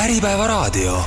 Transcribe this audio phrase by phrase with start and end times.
[0.00, 1.02] Äripäevaraadio.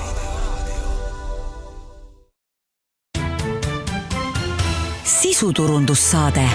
[5.03, 6.49] sisuturundussaade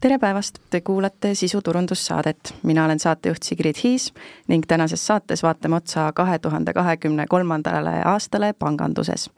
[0.00, 4.14] tere päevast, te kuulate sisuturundussaadet, mina olen saatejuht Sigrid Hiis
[4.48, 9.30] ning tänases saates vaatame otsa kahe tuhande kahekümne kolmandale aastale panganduses.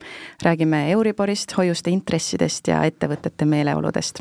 [0.43, 4.19] räägime Euriborist, hoiuste intressidest ja ettevõtete meeleoludest.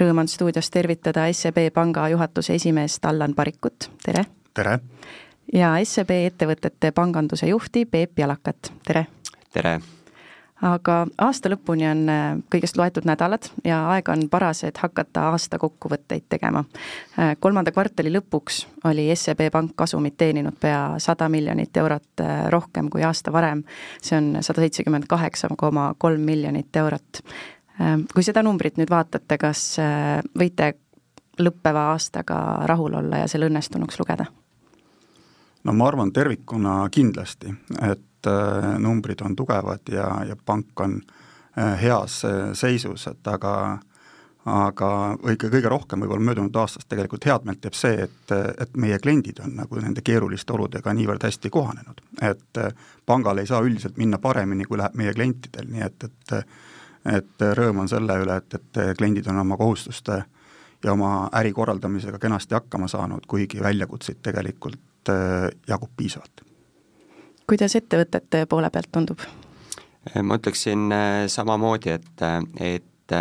[0.00, 4.24] Rõõm on stuudios tervitada SEB panga juhatuse esimeest Allan Parikut, tere!
[4.54, 4.78] tere!
[5.52, 9.06] Ja SEB ettevõtete panganduse juhti Peep Jalakat, tere!
[9.52, 9.78] tere!
[10.62, 15.58] aga aasta lõpuni on äh, kõigest loetud nädalad ja aeg on paras, et hakata aasta
[15.62, 16.64] kokkuvõtteid tegema.
[17.18, 22.90] Äh, kolmanda kvartali lõpuks oli SEB Pank kasumit teeninud pea sada miljonit eurot äh, rohkem
[22.90, 23.62] kui aasta varem.
[24.02, 27.22] see on sada seitsekümmend kaheksa koma kolm miljonit eurot.
[28.14, 29.76] kui seda numbrit nüüd vaatate, kas
[30.38, 30.72] võite
[31.38, 34.26] lõppeva aastaga rahul olla ja selle õnnestunuks lugeda?
[35.68, 37.52] No ma arvan tervikuna kindlasti,
[37.90, 41.00] et äh, numbrid on tugevad ja, ja pank on
[41.58, 43.52] äh, heas äh, seisus, et aga
[44.48, 44.88] aga
[45.28, 49.42] õige, kõige rohkem võib-olla möödunud aastast tegelikult head meelt teeb see, et, et meie kliendid
[49.44, 52.00] on nagu nende keeruliste oludega niivõrd hästi kohanenud.
[52.24, 52.60] et
[53.04, 56.38] pangal ei saa üldiselt minna paremini, kui läheb meie klientidel, nii et, et
[57.18, 60.22] et rõõm on selle üle, et, et kliendid on oma kohustuste
[60.84, 65.10] ja oma äri korraldamisega kenasti hakkama saanud, kuigi väljakutseid tegelikult
[65.68, 66.48] jagub piisavalt
[67.48, 69.24] kuidas ettevõtete poole pealt tundub?
[70.22, 72.22] ma ütleksin äh, samamoodi, et,
[72.60, 73.16] et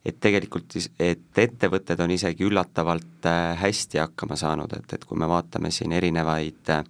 [0.00, 5.28] et tegelikult, et ettevõtted on isegi üllatavalt äh, hästi hakkama saanud, et, et kui me
[5.28, 6.84] vaatame siin erinevaid äh,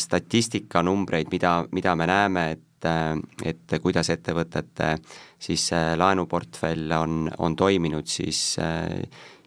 [0.00, 4.92] statistikanumbreid, mida, mida me näeme, et et kuidas ettevõtete
[5.38, 8.58] siis laenuportfell on, on toiminud, siis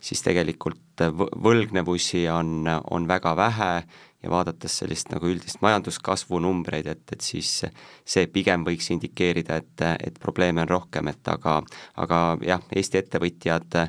[0.02, 1.04] siis tegelikult
[1.44, 3.74] võlgnevusi on, on väga vähe
[4.22, 7.64] ja vaadates sellist nagu üldist majanduskasvu numbreid, et, et siis
[8.06, 11.60] see pigem võiks indikeerida, et, et probleeme on rohkem, et aga
[12.02, 13.80] aga jah, Eesti ettevõtjad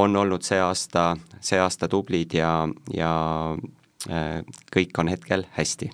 [0.00, 2.52] on olnud see aasta, see aasta tublid ja,
[2.94, 3.12] ja
[4.10, 4.42] äh,
[4.74, 5.90] kõik on hetkel hästi.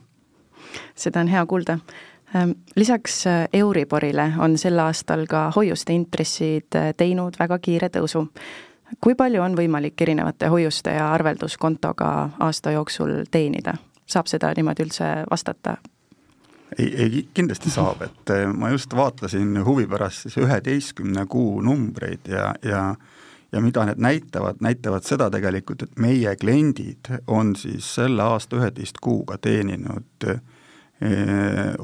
[0.95, 1.79] seda on hea kuulda
[2.77, 8.27] Lisaks äh, Euriborile on sel aastal ka hoiuste intressid äh, teinud väga kiire tõusu
[9.01, 13.75] kui palju on võimalik erinevate hoiuste ja arvelduskontoga aasta jooksul teenida?
[14.07, 15.77] saab seda niimoodi üldse vastata?
[16.79, 22.29] ei, ei kindlasti saab, et eh, ma just vaatasin huvi pärast siis üheteistkümne kuu numbreid
[22.29, 22.95] ja, ja
[23.53, 28.99] ja mida need näitavad, näitavad seda tegelikult, et meie kliendid on siis selle aasta üheteist
[29.01, 30.41] kuuga teeninud eh,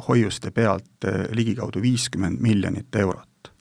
[0.09, 3.53] hoiuste pealt eh, ligikaudu viiskümmend miljonit eurot.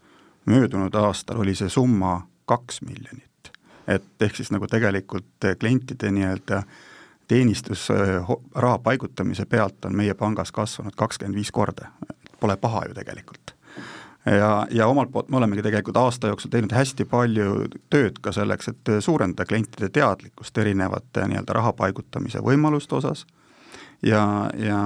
[0.46, 3.52] möödunud aastal oli see summa kaks miljonit.
[3.88, 6.64] et ehk siis nagu tegelikult klientide nii-öelda
[7.28, 7.88] teenistus
[8.56, 11.92] raha paigutamise pealt on meie pangas kasvanud kakskümmend viis korda,
[12.40, 13.54] pole paha ju tegelikult.
[14.26, 18.68] Ja, ja omalt poolt me olemegi tegelikult aasta jooksul teinud hästi palju tööd ka selleks,
[18.68, 23.26] et suurendada klientide teadlikkust erinevate nii-öelda raha paigutamise võimaluste osas
[24.04, 24.80] ja, ja,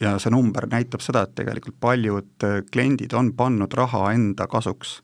[0.00, 5.00] ja see number näitab seda, et tegelikult paljud kliendid on pannud raha enda kasuks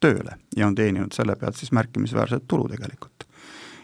[0.00, 3.26] tööle ja on teeninud selle pealt siis märkimisväärset tulu tegelikult.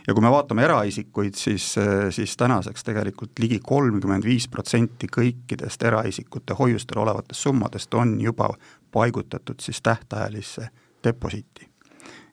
[0.07, 1.75] ja kui me vaatame eraisikuid, siis,
[2.11, 8.51] siis tänaseks tegelikult ligi kolmkümmend viis protsenti kõikidest eraisikute hoiustel olevatest summadest on juba
[8.93, 10.69] paigutatud siis tähtajalisse
[11.05, 11.69] deposiiti.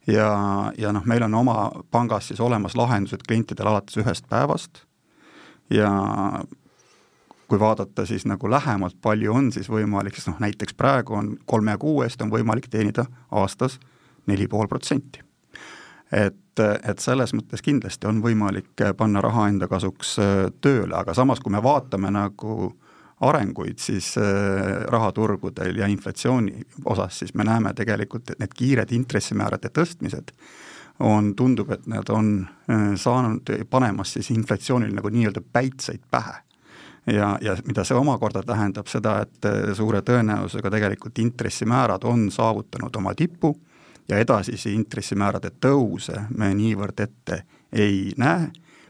[0.08, 0.30] ja,
[0.78, 4.84] ja noh, meil on oma pangas siis olemas lahendused klientidele alates ühest päevast
[5.70, 5.90] ja
[7.50, 11.78] kui vaadata siis nagu lähemalt, palju on siis võimalik, siis noh, näiteks praegu on kolme
[11.82, 13.80] kuu eest on võimalik teenida aastas
[14.30, 15.22] neli pool protsenti.
[16.12, 21.40] et, et selles mõttes kindlasti on võimalik panna raha enda kasuks äh, tööle, aga samas,
[21.40, 22.74] kui me vaatame nagu
[23.22, 29.70] arenguid siis äh, rahaturgudel ja inflatsiooni osas, siis me näeme tegelikult, et need kiired intressimäärade
[29.70, 30.34] tõstmised
[31.00, 36.42] on, tundub, et nad on äh, saanud, panemas siis inflatsioonil nagu nii-öelda päitseid pähe
[37.06, 42.96] ja, ja mida see omakorda tähendab, seda, et eh, suure tõenäosusega tegelikult intressimäärad on saavutanud
[42.96, 43.56] oma tipu
[44.10, 47.44] ja edasisi intressimäärade tõuse me niivõrd ette
[47.74, 48.50] ei näe,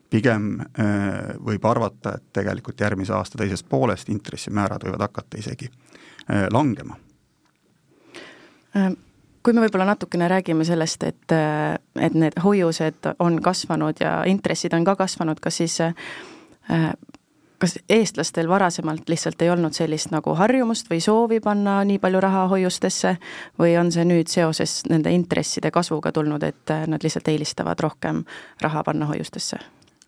[0.10, 6.48] pigem äh, võib arvata, et tegelikult järgmise aasta teisest poolest intressimäärad võivad hakata isegi äh,
[6.52, 6.98] langema.
[9.44, 11.32] Kui me võib-olla natukene räägime sellest, et,
[11.98, 15.80] et need hoiused on kasvanud ja intressid on ka kasvanud, kas siis
[17.60, 22.46] kas eestlastel varasemalt lihtsalt ei olnud sellist nagu harjumust või soovi panna nii palju raha
[22.54, 23.16] hoiustesse
[23.60, 28.24] või on see nüüd seoses nende intresside kasvuga tulnud, et nad lihtsalt eelistavad rohkem
[28.62, 29.60] raha panna hoiustesse?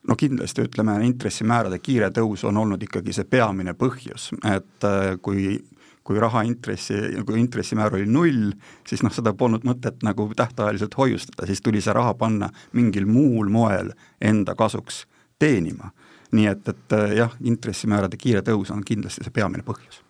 [0.07, 4.89] no kindlasti ütleme, intressimäärade kiire tõus on olnud ikkagi see peamine põhjus, et
[5.21, 5.59] kui
[6.03, 6.95] kui raha intressi,
[7.25, 8.51] kui intressimäär oli null,
[8.87, 13.51] siis noh, seda polnud mõtet nagu tähtajaliselt hoiustada, siis tuli see raha panna mingil muul
[13.53, 15.03] moel enda kasuks
[15.39, 15.91] teenima.
[16.31, 20.01] Nii et, et jah, intressimäärade kiire tõus on kindlasti see peamine põhjus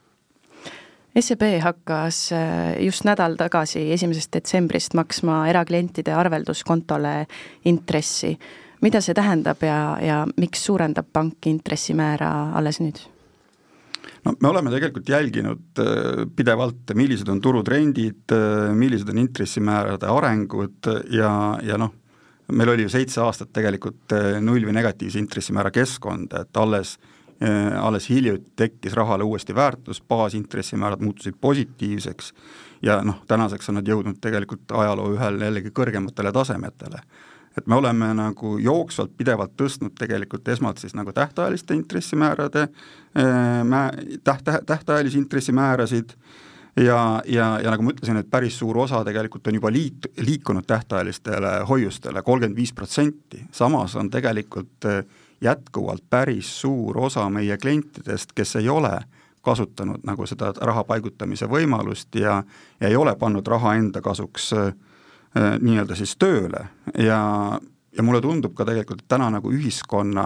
[1.19, 7.25] SEB hakkas äh, just nädal tagasi, esimesest detsembrist maksma eraklientide arvelduskontole
[7.65, 8.38] intressi.
[8.81, 13.01] mida see tähendab ja, ja miks suurendab pank intressimäära alles nüüd?
[14.25, 20.88] no me oleme tegelikult jälginud äh, pidevalt, millised on turutrendid, äh, millised on intressimäärade arengud
[21.12, 21.33] ja,
[21.63, 21.91] ja noh,
[22.51, 27.00] meil oli ju seitse aastat tegelikult äh, null või negatiivse intressimäära keskkond, et alles
[27.81, 32.33] alles hiljuti tekkis rahale uuesti väärtus, baasintressimäärad muutusid positiivseks
[32.86, 37.01] ja noh, tänaseks on nad jõudnud tegelikult ajaloo ühel jällegi kõrgematele tasemetele.
[37.57, 43.92] Et me oleme nagu jooksvalt pidevalt tõstnud tegelikult esmalt siis nagu tähtajaliste intressimäärade äh, mä-,
[44.24, 46.15] täht-, tähtajalisi intressimäärasid
[46.75, 50.68] ja, ja, ja nagu ma ütlesin, et päris suur osa tegelikult on juba liit, liikunud
[50.68, 55.03] tähtajalistele hoiustele, kolmkümmend viis protsenti, samas on tegelikult äh,
[55.41, 58.94] jätkuvalt päris suur osa meie klientidest, kes ei ole
[59.41, 62.44] kasutanud nagu seda raha paigutamise võimalust ja,
[62.79, 64.74] ja ei ole pannud raha enda kasuks äh,
[65.31, 66.65] Äh, nii-öelda siis tööle.
[67.00, 67.21] Ja,
[67.95, 70.25] ja mulle tundub ka tegelikult, täna nagu ühiskonna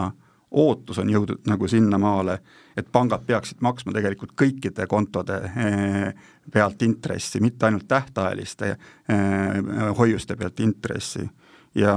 [0.52, 2.40] ootus on jõudnud nagu sinnamaale,
[2.78, 6.14] et pangad peaksid maksma tegelikult kõikide kontode äh,
[6.52, 11.30] pealt intressi, mitte ainult tähtajaliste äh, hoiuste pealt intressi.
[11.76, 11.94] ja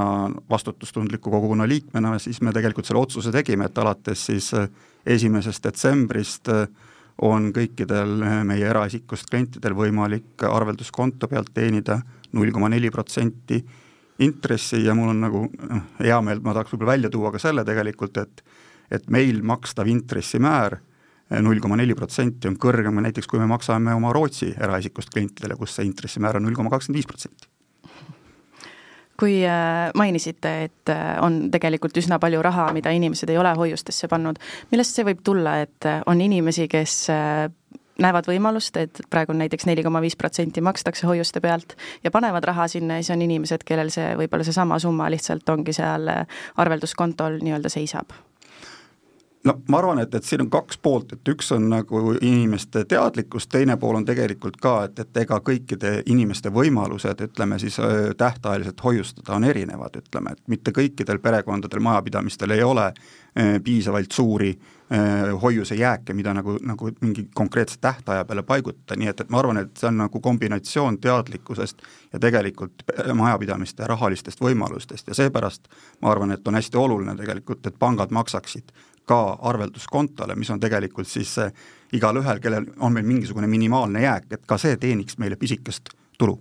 [0.51, 4.51] vastutustundliku kogukonna liikmena siis me tegelikult selle otsuse tegime, et alates siis
[5.07, 6.49] esimesest detsembrist
[7.23, 12.01] on kõikidel meie eraisikust klientidel võimalik arvelduskonto pealt teenida
[12.33, 13.63] null koma neli protsenti
[14.19, 17.65] intressi ja mul on nagu noh, hea meel, ma tahaks võib-olla välja tuua ka selle
[17.67, 18.43] tegelikult, et
[18.91, 23.49] et meil makstav intressimäär eh, null koma neli protsenti on kõrgem kui näiteks, kui me
[23.51, 27.51] maksame oma Rootsi eraisikust klientidele, kus see intressimäär on null koma kakskümmend viis protsenti.
[29.19, 34.09] Kui eh, mainisite, et eh, on tegelikult üsna palju raha, mida inimesed ei ole hoiustesse
[34.09, 34.41] pannud,
[34.73, 36.97] millest see võib tulla, et on inimesi, kes
[37.99, 42.45] näevad võimalust, et praegu on näiteks neli koma viis protsenti makstakse hoiuste pealt ja panevad
[42.45, 46.11] raha sinna ja siis on inimesed, kellel see, võib-olla seesama summa lihtsalt ongi seal
[46.57, 48.15] arvelduskontol nii-öelda seisab
[49.45, 53.47] no ma arvan, et, et siin on kaks poolt, et üks on nagu inimeste teadlikkus,
[53.49, 57.79] teine pool on tegelikult ka, et, et ega kõikide inimeste võimalused, ütleme siis
[58.19, 62.91] tähtajaliselt hoiustada on erinevad, ütleme, et mitte kõikidel perekondadel, majapidamistel ei ole
[63.65, 64.51] piisavalt suuri
[65.43, 69.77] hoiusejääke, mida nagu, nagu mingi konkreetse tähtaja peale paigutada, nii et, et ma arvan, et
[69.77, 75.69] see on nagu kombinatsioon teadlikkusest ja tegelikult majapidamiste rahalistest võimalustest ja seepärast
[76.01, 78.73] ma arvan, et on hästi oluline tegelikult, et pangad maksaksid
[79.09, 81.35] ka arvelduskontole, mis on tegelikult siis
[81.93, 86.39] igalühel, kellel on meil mingisugune minimaalne jääk, et ka see teeniks meile pisikest tulu.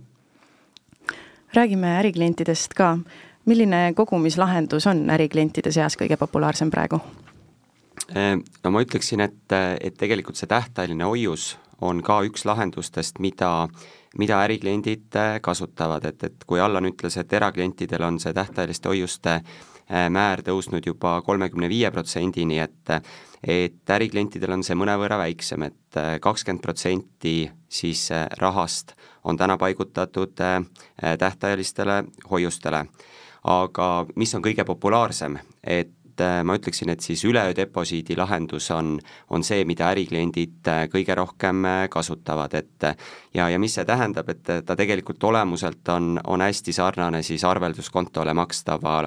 [1.54, 2.98] räägime äriklientidest ka,
[3.44, 7.00] milline kogumislahendus on äriklientide seas kõige populaarsem praegu?
[8.14, 13.68] Ehm, no ma ütleksin, et, et tegelikult see tähtajaline hoius on ka üks lahendustest, mida
[14.18, 19.67] mida ärikliendid kasutavad, et, et kui Allan ütles, et eraklientidel on see tähtajaliste hoiuste Äh,
[19.88, 22.98] määr tõusnud juba kolmekümne viie protsendini, et
[23.42, 29.36] et äriklientidel on see mõnevõrra väiksem et, et äh, kakskümmend protsenti siis äh, rahast on
[29.36, 30.34] täna paigutatud
[31.18, 32.86] tähtajalistele hoiustele.
[33.44, 38.70] aga mis on kõige populaarsem, et et äh, ma ütleksin, et siis üleöö deposiidi lahendus
[38.74, 38.96] on,
[39.30, 42.86] on see, mida ärikliendid äh, kõige rohkem äh, kasutavad, et
[43.34, 48.34] ja, ja mis see tähendab, et ta tegelikult olemuselt on, on hästi sarnane siis arvelduskontole
[48.34, 49.00] makstava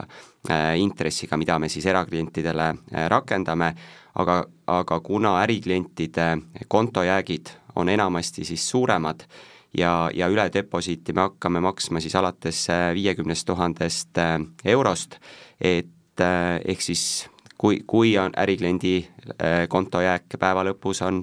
[0.80, 2.72] intressiga, mida me siis eraklientidele
[3.12, 3.74] rakendame,
[4.18, 6.32] aga, aga kuna äriklientide
[6.68, 9.28] kontojäägid on enamasti siis suuremad,
[9.78, 12.66] ja, ja üle deposiiti me hakkame maksma siis alates
[12.96, 14.22] viiekümnest tuhandest
[14.66, 15.20] eurost,
[15.62, 15.92] et
[16.22, 17.04] ehk siis
[17.62, 21.22] kui, kui on ärikliendi äh, kontojääk päeva lõpus on,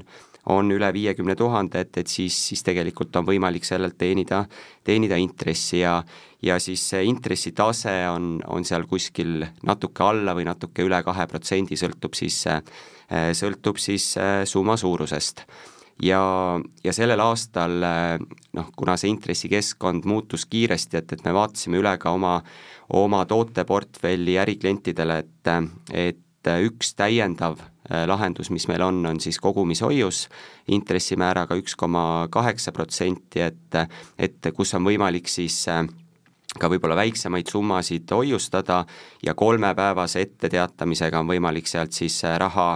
[0.55, 4.45] on üle viiekümne tuhande, et, et siis, siis tegelikult on võimalik sellelt teenida,
[4.87, 6.01] teenida intressi ja
[6.39, 11.75] ja siis see intressitase on, on seal kuskil natuke alla või natuke üle kahe protsendi,
[11.75, 15.43] sõltub siis, äh, sõltub siis äh, summa suurusest.
[15.99, 16.21] Ja,
[16.85, 17.73] ja sellel aastal
[18.55, 22.37] noh, kuna see intressikeskkond muutus kiiresti, et, et me vaatasime üle ka oma,
[22.93, 25.53] oma tooteportfelli äriklientidele, et,
[25.93, 30.27] et üks täiendav äh, lahendus, mis meil on, on siis kogumishoius
[30.69, 33.81] intressimääraga üks koma kaheksa protsenti, et,
[34.19, 35.85] et kus on võimalik siis äh,
[36.59, 38.85] ka võib-olla väiksemaid summasid hoiustada
[39.23, 42.71] ja kolmepäevase etteteatamisega on võimalik sealt siis äh, raha,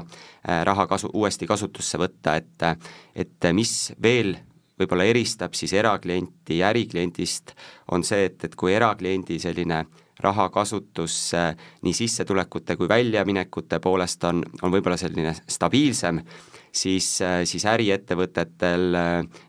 [0.65, 2.69] raha kasu, uuesti kasutusse võtta, et
[3.15, 4.37] et mis veel
[4.83, 7.55] võib-olla eristab siis eraklienti ärikliendist,
[7.93, 9.85] on see, et, et kui erakliendi selline
[10.23, 11.17] rahakasutus
[11.83, 16.21] nii sissetulekute kui väljaminekute poolest on, on võib-olla selline stabiilsem,
[16.73, 17.09] siis,
[17.45, 18.97] siis äriettevõtetel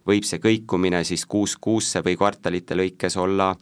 [0.07, 3.53] võib see kõikumine siis kuus kuusse või kvartalite lõikes olla,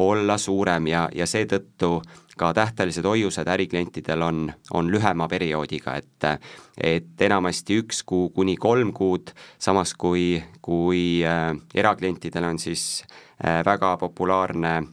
[0.00, 1.98] olla suurem ja, ja seetõttu
[2.40, 6.28] ka tähtelised hoiused äriklientidel on, on lühema perioodiga, et
[6.80, 13.02] et enamasti üks kuu kuni kolm kuud, samas kui, kui äh, eraklientidel on siis
[13.44, 14.88] äh, väga populaarne äh,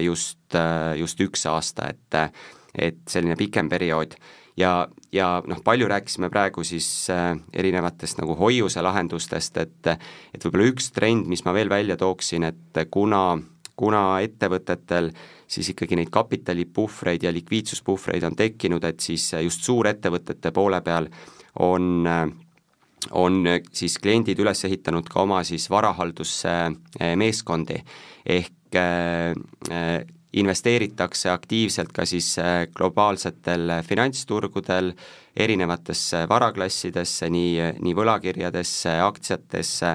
[0.00, 0.54] just,
[0.96, 2.32] just üks aasta, et
[2.78, 4.14] et selline pikem periood.
[4.58, 9.90] Ja, ja noh, palju rääkisime praegu siis äh, erinevatest nagu hoiuselahendustest, et
[10.34, 13.38] et võib-olla üks trend, mis ma veel välja tooksin, et kuna,
[13.78, 15.12] kuna ettevõtetel
[15.48, 21.08] siis ikkagi neid kapitalipuhvreid ja likviidsuspuhvreid on tekkinud, et siis just suurettevõtete poole peal
[21.62, 22.04] on
[23.10, 27.82] on siis kliendid üles ehitanud ka oma siis varahaldumeeskondi,
[28.26, 29.34] ehk äh,
[30.38, 32.36] investeeritakse aktiivselt ka siis
[32.76, 34.92] globaalsetel finantsturgudel
[35.38, 39.94] erinevatesse varaklassidesse, nii, nii võlakirjadesse, aktsiatesse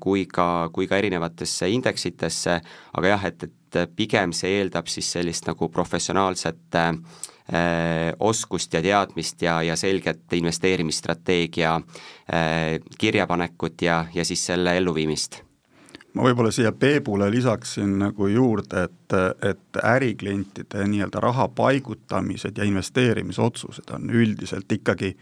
[0.00, 2.60] kui ka, kui ka erinevatesse indeksitesse,
[2.98, 3.55] aga jah, et, et
[3.96, 11.74] pigem see eeldab siis sellist nagu professionaalset äh, oskust ja teadmist ja, ja selget investeerimisstrateegia
[11.76, 15.42] äh, kirjapanekut ja, ja siis selle elluviimist.
[16.16, 23.92] Ma võib-olla siia Peebule lisaksin nagu juurde, et, et äriklientide nii-öelda raha paigutamised ja investeerimisotsused
[23.92, 25.12] on üldiselt ikkagi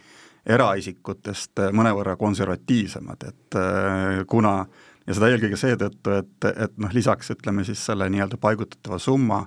[0.47, 3.59] eraisikutest mõnevõrra konservatiivsemad, et
[4.31, 4.59] kuna
[5.07, 9.45] ja seda eelkõige seetõttu, et, et noh, lisaks ütleme siis selle nii-öelda paigutatava summa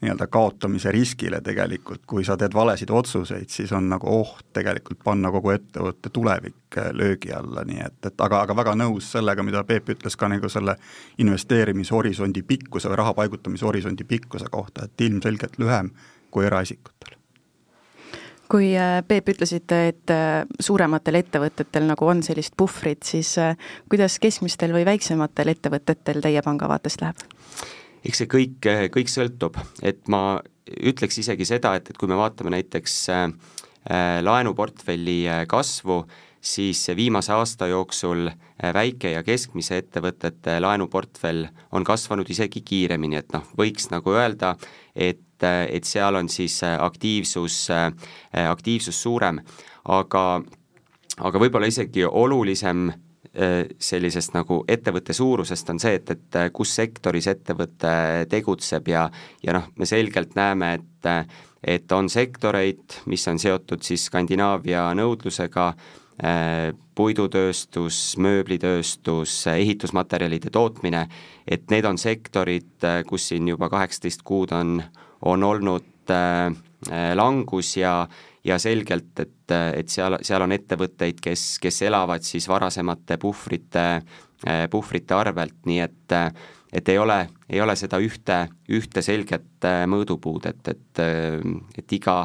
[0.00, 5.28] nii-öelda kaotamise riskile tegelikult, kui sa teed valesid otsuseid, siis on nagu oht tegelikult panna
[5.32, 9.64] kogu ettevõtte tulevik äh, löögi alla, nii et, et aga, aga väga nõus sellega, mida
[9.68, 10.78] Peep ütles ka nagu selle
[11.20, 15.92] investeerimishorisondi pikkuse või raha paigutamise horisondi pikkuse kohta, et ilmselgelt lühem
[16.30, 17.19] kui eraisikutel
[18.50, 23.36] kui äh, Peep ütlesite, et äh, suurematel ettevõtetel nagu on sellist puhvrit, siis
[23.90, 27.28] kuidas keskmistel või väiksematel ettevõtetel teie panga vaatest läheb?
[28.06, 28.64] eks see kõik,
[28.94, 30.40] kõik sõltub, et ma
[30.70, 33.26] ütleks isegi seda, et, et kui me vaatame näiteks äh,
[33.90, 36.04] äh laenuportfelli äh, kasvu,
[36.40, 43.32] siis viimase aasta jooksul äh, väike- ja keskmise ettevõtete laenuportfell on kasvanud isegi kiiremini, et
[43.32, 44.54] noh, võiks nagu öelda,
[44.94, 47.68] et, et seal on siis aktiivsus,
[48.32, 49.40] aktiivsus suurem,
[49.88, 50.42] aga
[51.20, 52.90] aga võib-olla isegi olulisem
[53.78, 57.92] sellisest nagu ettevõtte suurusest on see, et, et kus sektoris ettevõte
[58.30, 59.04] tegutseb ja
[59.44, 61.10] ja noh, me selgelt näeme, et
[61.62, 65.72] et on sektoreid, mis on seotud siis Skandinaavia nõudlusega,
[66.94, 71.06] puidutööstus, mööblitööstus, ehitusmaterjalide tootmine,
[71.48, 74.82] et need on sektorid, kus siin juba kaheksateist kuud on,
[75.24, 76.12] on olnud
[77.16, 77.94] langus ja
[78.44, 83.84] ja selgelt, et, et seal, seal on ettevõtteid, kes, kes elavad siis varasemate puhvrite,
[84.72, 86.16] puhvrite arvelt, nii et
[86.72, 91.00] et ei ole, ei ole seda ühte, ühte selget mõõdupuud, et, et,
[91.78, 92.20] et iga,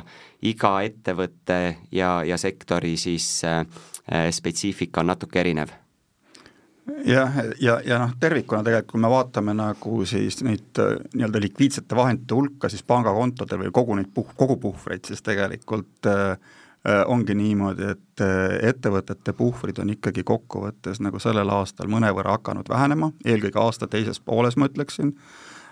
[0.46, 1.58] iga ettevõtte
[1.92, 3.42] ja, ja sektori siis
[4.38, 5.74] spetsiifika on natuke erinev.
[7.06, 11.42] Jah, ja, ja, ja noh, tervikuna tegelikult, kui me vaatame nagu siis neid äh, nii-öelda
[11.42, 16.62] likviidsete vahendite hulka siis pangakontodel või kogu neid puh-, kogu puhvreid, siis tegelikult äh, äh,
[17.08, 23.12] ongi niimoodi, et äh, ettevõtete puhvrid on ikkagi kokkuvõttes nagu sellel aastal mõnevõrra hakanud vähenema,
[23.26, 25.16] eelkõige aasta teises pooles, ma ütleksin,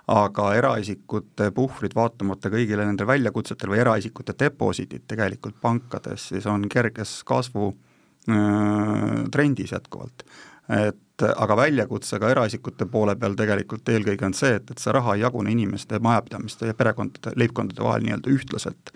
[0.09, 7.21] aga eraisikute puhvrid, vaatamata kõigile nendele väljakutsetele või eraisikute deposiidid tegelikult pankades, siis on kerges
[7.27, 10.25] kasvu äh, trendis jätkuvalt
[10.71, 15.17] et aga väljakutse ka eraisikute poole peal tegelikult eelkõige on see, et, et see raha
[15.17, 18.93] ei jagune inimeste, majapidamiste ja perekondade, leibkondade vahel nii-öelda ühtlaselt.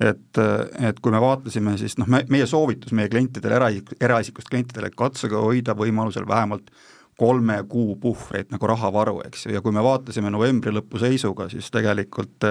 [0.00, 0.40] Et,
[0.88, 5.38] et kui me vaatasime, siis noh, me, meie soovitus meie klientidele, eraisik, eraisikust klientidele, katsuge
[5.40, 6.70] hoida võimalusel vähemalt
[7.16, 11.70] kolme kuu puhvreid nagu rahavaru, eks ju, ja kui me vaatasime novembri lõpu seisuga, siis
[11.72, 12.44] tegelikult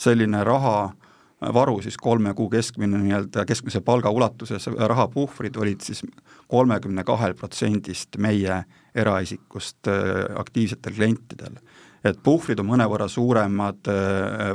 [0.00, 0.94] selline raha äh,
[1.40, 6.02] varu siis kolme kuu keskmine nii-öelda keskmise palga ulatuses rahapuhvrid olid siis
[6.48, 8.62] kolmekümne kahel protsendist meie
[8.94, 11.60] eraisikust äh, aktiivsetel klientidel.
[12.04, 13.88] et puhvrid on mõnevõrra suuremad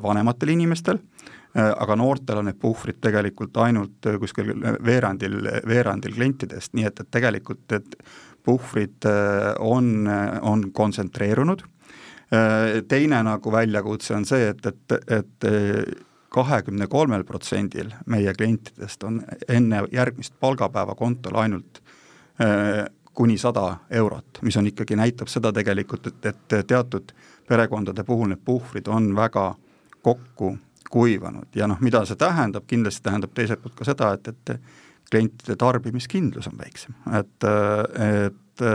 [0.03, 1.01] vanematel inimestel,
[1.55, 4.53] aga noortel on need puhvrid tegelikult ainult kuskil
[4.85, 5.35] veerandil,
[5.67, 7.97] veerandil klientidest, nii et, et tegelikult, et
[8.45, 9.07] puhvrid
[9.59, 10.07] on,
[10.41, 11.65] on kontsentreerunud.
[12.87, 15.49] Teine nagu väljakutse on see, et, et, et
[16.31, 19.19] kahekümne kolmel protsendil meie klientidest on
[19.51, 21.81] enne järgmist palgapäeva kontol ainult
[23.13, 27.11] kuni sada eurot, mis on ikkagi, näitab seda tegelikult, et, et teatud
[27.47, 29.49] perekondade puhul need puhvrid on väga
[30.01, 30.55] kokku
[30.91, 31.49] kuivanud.
[31.55, 34.53] Ja noh, mida see tähendab, kindlasti tähendab teiselt poolt ka seda, et, et
[35.11, 37.47] klientide tarbimiskindlus on väiksem, et,
[38.07, 38.65] et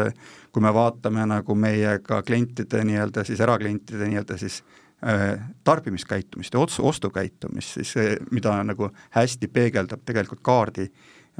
[0.53, 4.63] kui me vaatame nagu meie ka klientide nii-öelda siis eraklientide nii-öelda siis
[5.05, 7.95] äh, tarbimiskäitumist ja ots-, ostukäitumist, siis
[8.31, 10.91] mida nagu hästi peegeldab tegelikult kaardi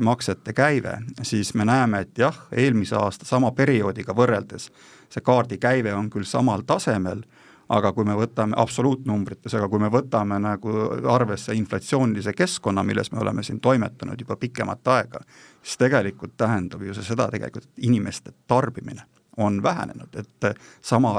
[0.03, 4.71] maksete käive, siis me näeme, et jah, eelmise aasta sama perioodiga võrreldes
[5.11, 7.23] see kaardi käive on küll samal tasemel,
[7.69, 10.73] aga kui me võtame absoluutnumbrites, aga kui me võtame nagu
[11.11, 15.21] arvesse inflatsioonilise keskkonna, milles me oleme siin toimetanud juba pikemat aega,
[15.63, 19.07] siis tegelikult tähendab ju see seda tegelikult, et inimeste tarbimine
[19.43, 21.19] on vähenenud, et sama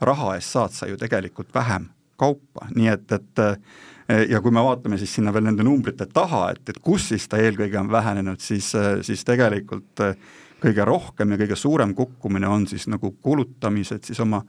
[0.00, 1.88] raha eest saad sa ju tegelikult vähem
[2.18, 6.62] kaupa, nii et, et ja kui me vaatame siis sinna veel nende numbrite taha, et,
[6.70, 8.70] et kus siis ta eelkõige on vähenenud, siis,
[9.06, 10.06] siis tegelikult
[10.62, 14.40] kõige rohkem ja kõige suurem kukkumine on siis nagu kulutamised siis oma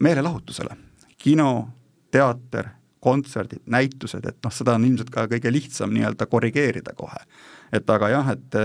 [0.00, 0.78] meelelahutusele
[1.22, 1.68] kino,
[2.12, 2.68] teater,
[3.02, 7.24] kontserdid, näitused, et noh, seda on ilmselt ka kõige lihtsam nii-öelda korrigeerida kohe.
[7.72, 8.58] et aga jah, et,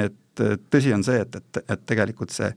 [0.00, 2.50] et tõsi on see, et, et, et tegelikult see,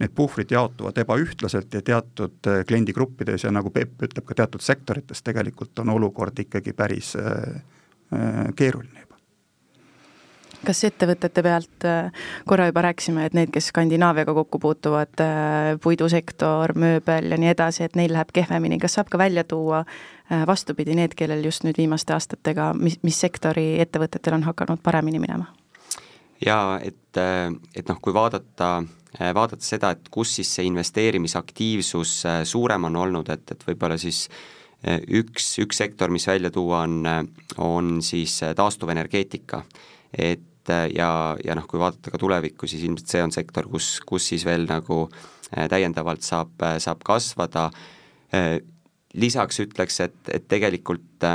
[0.00, 5.84] need puhvrid jaotuvad ebaühtlaselt ja teatud kliendigruppides ja nagu Peep ütleb, ka teatud sektorites tegelikult
[5.84, 7.60] on olukord ikkagi päris äh,
[8.56, 9.09] keeruline
[10.66, 12.12] kas ettevõtete pealt, äh,
[12.48, 17.84] korra juba rääkisime, et need, kes Skandinaaviaga kokku puutuvad, äh, puidusektor, mööbel ja nii edasi,
[17.86, 21.80] et neil läheb kehvemini, kas saab ka välja tuua äh, vastupidi, need, kellel just nüüd
[21.80, 25.50] viimaste aastatega, mis, mis sektori ettevõtetel on hakanud paremini minema?
[26.40, 27.18] jaa, et,
[27.76, 28.78] et noh, kui vaadata,
[29.20, 32.14] vaadata seda, et kus siis see investeerimisaktiivsus
[32.48, 34.22] suurem on olnud, et, et võib-olla siis
[34.88, 37.04] üks, üks sektor, mis välja tuua on,
[37.60, 39.60] on siis taastuvenergeetika.
[40.16, 43.98] et et ja, ja noh, kui vaadata ka tulevikku, siis ilmselt see on sektor, kus,
[44.06, 47.70] kus siis veel nagu äh, täiendavalt saab, äh, saab kasvada,
[48.34, 48.60] äh,
[49.14, 51.26] lisaks ütleks, et, et tegelikult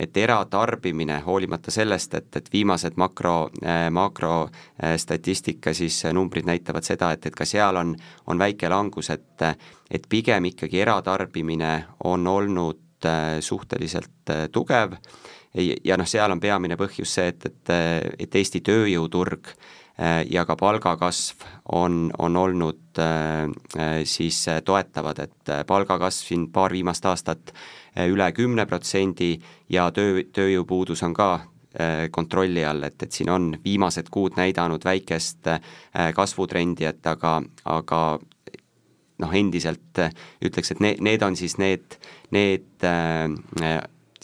[0.00, 3.50] et eratarbimine, hoolimata sellest, et, et viimased makro,
[3.92, 7.92] makrostatistika siis numbrid näitavad seda, et, et ka seal on,
[8.26, 9.44] on väike langus, et
[9.92, 11.74] et pigem ikkagi eratarbimine
[12.08, 13.06] on olnud
[13.44, 14.96] suhteliselt tugev
[15.84, 17.72] ja noh, seal on peamine põhjus see, et, et,
[18.24, 21.44] et Eesti tööjõuturg äh, ja ka palgakasv
[21.76, 23.44] on, on olnud äh,
[23.76, 27.54] äh, siis toetavad, et palgakasv siin paar viimast aastat
[28.08, 29.34] üle kümne protsendi
[29.68, 31.32] ja töö, tööjõupuudus on ka
[32.12, 35.48] kontrolli all, et, et siin on viimased kuud näidanud väikest
[36.16, 38.00] kasvutrendi, et aga, aga
[39.24, 40.00] noh, endiselt
[40.44, 41.96] ütleks, et need, need on siis need,
[42.36, 42.84] need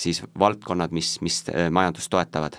[0.00, 2.58] siis valdkonnad, mis, mis äh, majandust toetavad?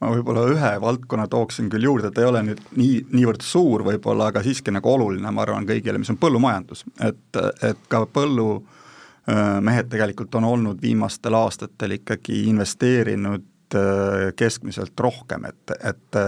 [0.00, 4.30] ma võib-olla ühe valdkonna tooksin küll juurde, ta ei ole nüüd nii, niivõrd suur võib-olla,
[4.30, 9.90] aga siiski nagu oluline, ma arvan, kõigile, mis on põllumajandus, et, et ka põllumehed äh,
[9.92, 16.20] tegelikult on olnud viimastel aastatel ikkagi investeerinud äh, keskmiselt rohkem, et, et,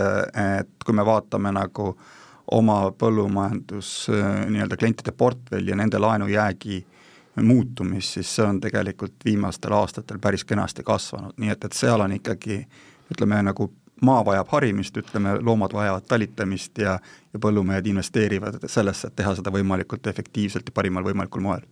[0.60, 1.94] et kui me vaatame nagu
[2.52, 3.94] oma põllumajandus
[4.52, 6.82] nii-öelda klientide portfelli ja nende laenujäägi
[7.40, 12.12] muutumist, siis see on tegelikult viimastel aastatel päris kenasti kasvanud, nii et, et seal on
[12.12, 12.64] ikkagi
[13.12, 13.70] ütleme nagu
[14.02, 16.98] maa vajab harimist, ütleme, loomad vajavad talitamist ja,
[17.32, 21.64] ja põllumehed investeerivad sellesse, et teha seda võimalikult efektiivselt ja parimal võimalikul moel.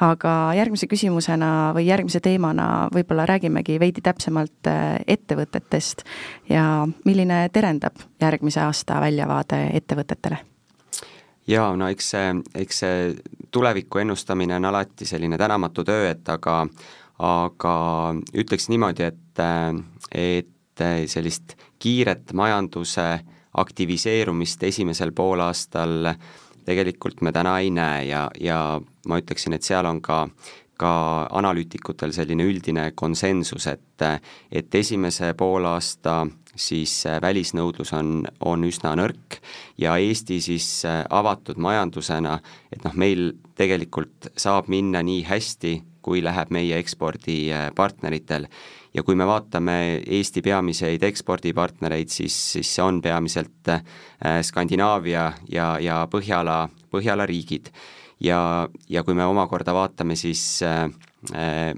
[0.00, 6.02] aga järgmise küsimusena või järgmise teemana võib-olla räägimegi veidi täpsemalt äh, ettevõtetest
[6.48, 10.40] ja milline terendab järgmise aasta väljavaade ettevõtetele
[11.46, 12.98] jaa, no eks see, eks see
[13.54, 16.64] tuleviku ennustamine on alati selline tänamatu töö, et aga
[17.22, 17.74] aga
[18.34, 19.42] ütleks niimoodi, et,
[20.10, 23.06] et sellist kiiret majanduse
[23.54, 26.10] aktiviseerumist esimesel poolaastal
[26.66, 28.58] tegelikult me täna ei näe ja, ja
[29.06, 30.24] ma ütleksin, et seal on ka
[30.74, 30.92] ka
[31.30, 34.02] analüütikutel selline üldine konsensus, et,
[34.50, 36.24] et esimese poolaasta
[36.56, 39.40] siis äh, välisnõudlus on, on üsna nõrk
[39.80, 42.38] ja Eesti siis äh, avatud majandusena,
[42.72, 48.46] et noh, meil tegelikult saab minna nii hästi, kui läheb meie ekspordipartneritel.
[48.94, 53.82] ja kui me vaatame Eesti peamiseid ekspordipartnereid, siis, siis see on peamiselt äh,
[54.42, 57.72] Skandinaavia ja, ja Põhjala, Põhjala riigid.
[58.20, 60.90] ja, ja kui me omakorda vaatame siis äh,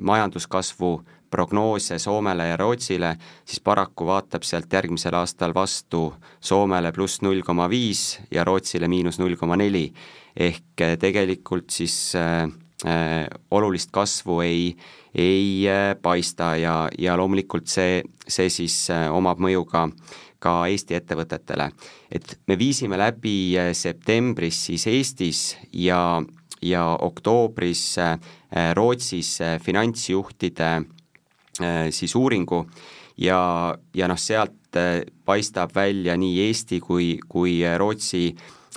[0.01, 6.09] majanduskasvu äh, prognoose Soomele ja Rootsile, siis paraku vaatab sealt järgmisel aastal vastu
[6.41, 9.93] Soomele pluss null koma viis ja Rootsile miinus null koma neli.
[10.37, 12.51] ehk eh, tegelikult siis äh,
[13.51, 14.77] olulist kasvu ei,
[15.15, 15.65] ei
[16.03, 19.89] paista ja, ja loomulikult see, see siis omab mõju ka
[20.39, 21.71] ka Eesti ettevõtetele.
[22.11, 26.23] et me viisime läbi septembris siis Eestis ja,
[26.63, 27.97] ja oktoobris
[28.75, 30.71] Rootsis finantsjuhtide
[31.91, 32.65] siis uuringu
[33.17, 33.41] ja,
[33.95, 34.77] ja noh, sealt
[35.25, 38.29] paistab välja nii Eesti kui, kui Rootsi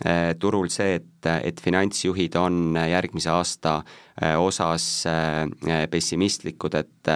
[0.06, 7.12] äh, turul see, et, et finantsjuhid on järgmise aasta äh, osas äh, pessimistlikud, et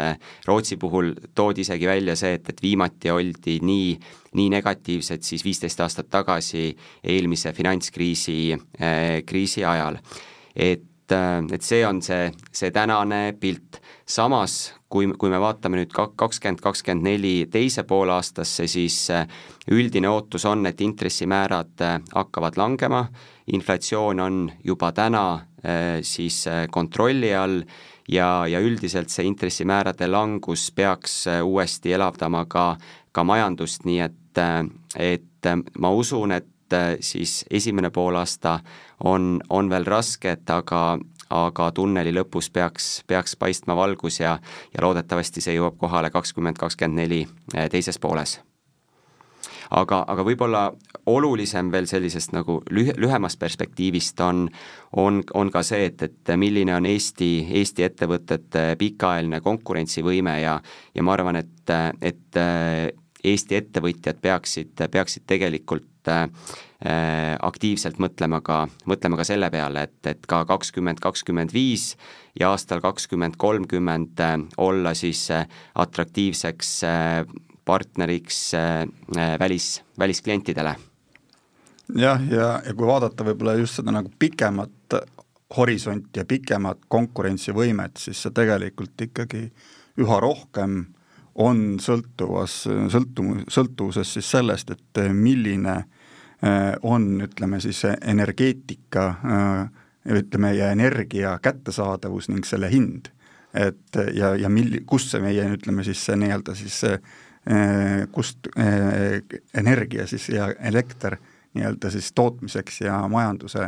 [0.48, 3.94] Rootsi puhul toodi isegi välja see, et, et viimati oldi nii,
[4.40, 6.72] nii negatiivsed siis viisteist aastat tagasi
[7.04, 8.58] eelmise finantskriisi,
[9.26, 10.02] kriisi ajal.
[10.56, 13.83] et et see on see, see tänane pilt.
[14.06, 19.26] Samas kui, kui me vaatame nüüd kakskümmend, kakskümmend neli teise poolaastasse, siis äh,
[19.72, 23.08] üldine ootus on, et intressimäärad äh, hakkavad langema,
[23.54, 27.62] inflatsioon on juba täna äh, siis kontrolli all
[28.10, 32.74] ja, ja üldiselt see intressimäärade langus peaks uuesti elavdama ka,
[33.12, 34.42] ka majandust, nii et,
[35.00, 36.50] et ma usun, et
[37.06, 38.58] siis esimene poolaasta
[39.06, 40.98] on, on veel raske, et aga,
[41.34, 44.38] aga tunneli lõpus peaks, peaks paistma valgus ja,
[44.74, 47.22] ja loodetavasti see jõuab kohale kakskümmend kakskümmend neli
[47.56, 48.40] eh, teises pooles.
[49.74, 50.64] Aga, aga võib-olla
[51.10, 54.46] olulisem veel sellisest nagu lüh-, lühemast perspektiivist on,
[55.02, 60.60] on, on ka see, et, et milline on Eesti, Eesti ettevõtete pikaajaline konkurentsivõime ja
[60.94, 62.42] ja ma arvan, et, et
[63.24, 66.28] Eesti ettevõtjad peaksid, peaksid tegelikult äh,
[67.40, 71.94] aktiivselt mõtlema ka, mõtlema ka selle peale, et, et ka kakskümmend, kakskümmend viis
[72.40, 75.48] ja aastal kakskümmend kolmkümmend äh, olla siis äh,
[75.80, 77.24] atraktiivseks äh,
[77.66, 78.88] partneriks äh,
[79.40, 80.76] välis, välisklientidele.
[81.96, 85.00] jah, ja, ja kui vaadata võib-olla just seda nagu pikemat
[85.58, 89.46] horisonti ja pikemat konkurentsivõimet, siis see tegelikult ikkagi
[90.02, 90.93] üha rohkem äh,
[91.36, 100.54] on sõltuvas, sõltu-, sõltuvuses siis sellest, et milline äh, on, ütleme siis energeetika, äh, ütleme,
[100.58, 103.10] ja energia kättesaadavus ning selle hind.
[103.54, 106.80] et ja, ja mil-, kust see meie, ütleme siis see nii-öelda siis
[108.12, 108.48] kust
[109.54, 111.18] energia siis ja elekter
[111.54, 113.68] nii-öelda siis tootmiseks ja majanduse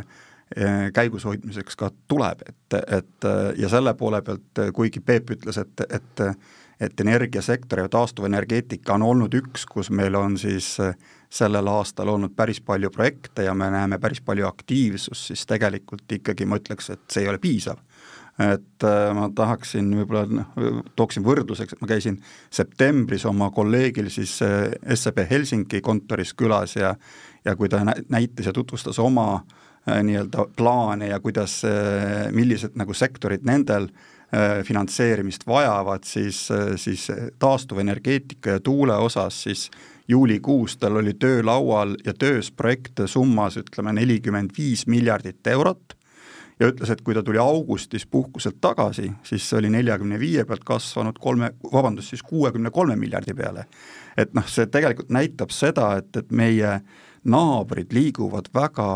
[0.96, 3.28] käigus hoidmiseks ka tuleb, et, et
[3.60, 6.24] ja selle poole pealt, kuigi Peep ütles, et, et
[6.80, 10.96] et energiasektor ja taastuvenergeetika on olnud üks, kus meil on siis äh,
[11.32, 16.46] sellel aastal olnud päris palju projekte ja me näeme päris palju aktiivsust, siis tegelikult ikkagi
[16.46, 17.80] ma ütleks, et see ei ole piisav.
[18.36, 22.18] et äh, ma tahaksin võib-olla noh, tooksin võrdluseks, et ma käisin
[22.52, 26.94] septembris oma kolleegil siis äh, SEB Helsingi kontoris külas ja
[27.44, 29.40] ja kui ta näitas ja tutvustas oma
[29.86, 31.60] nii-öelda plaane ja kuidas,
[32.34, 34.15] millised nagu sektorid nendel äh,
[34.64, 37.06] finantseerimist vajavad, siis, äh, siis
[37.38, 39.70] taastuvenergeetika ja tuule osas siis
[40.08, 45.96] juulikuus tal oli töölaual ja töös projekte summas ütleme nelikümmend viis miljardit eurot
[46.60, 50.64] ja ütles, et kui ta tuli augustis puhkuselt tagasi, siis see oli neljakümne viie pealt
[50.64, 53.66] kasvanud kolme, vabandust, siis kuuekümne kolme miljardi peale.
[54.16, 56.80] et noh, see tegelikult näitab seda, et, et meie
[57.26, 58.88] naabrid liiguvad väga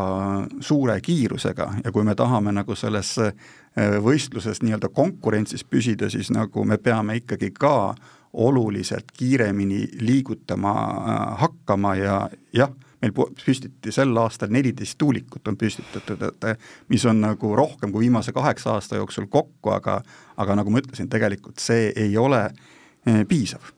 [0.63, 3.33] suure kiirusega ja kui me tahame nagu selles Äh,
[3.77, 7.93] võistluses nii-öelda konkurentsis püsida, siis nagu me peame ikkagi ka
[8.33, 13.13] oluliselt kiiremini liigutama äh, hakkama ja jah, meil
[13.45, 16.47] püstiti sel aastal neliteist tuulikut on püstitatud, et
[16.89, 20.01] mis on nagu rohkem kui viimase kaheksa aasta jooksul kokku, aga
[20.37, 23.75] aga nagu ma ütlesin, tegelikult see ei ole äh, piisav.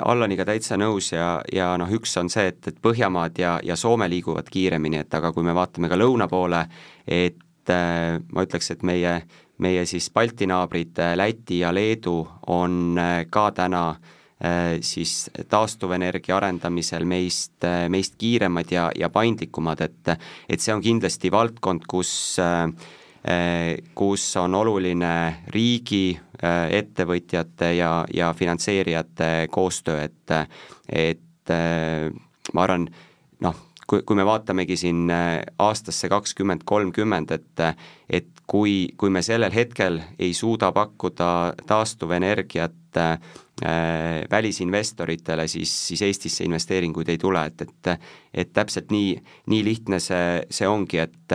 [0.00, 4.06] Allaniga täitsa nõus ja, ja noh, üks on see, et, et Põhjamaad ja, ja Soome
[4.08, 6.62] liiguvad kiiremini, et aga kui me vaatame ka lõuna poole,
[7.04, 7.36] et
[7.68, 9.14] et äh, ma ütleks, et meie,
[9.62, 13.90] meie siis Balti naabrid äh, Läti ja Leedu on äh, ka täna
[14.86, 20.12] siis taastuvenergia arendamisel meist, meist kiiremad ja, ja paindlikumad, et
[20.46, 22.38] et see on kindlasti valdkond, kus
[23.98, 25.10] kus on oluline
[25.50, 30.36] riigi, ettevõtjate ja, ja finantseerijate koostöö, et
[30.86, 31.54] et
[32.54, 32.86] ma arvan,
[33.42, 37.64] noh, kui, kui me vaatamegi siin äh, aastasse kakskümmend kolmkümmend, et
[38.08, 43.18] et kui, kui me sellel hetkel ei suuda pakkuda taastuvenergiat äh,
[44.30, 47.98] välisinvestoritele, siis, siis Eestisse investeeringuid ei tule, et, et
[48.34, 49.16] et täpselt nii,
[49.50, 51.34] nii lihtne see, see ongi, et,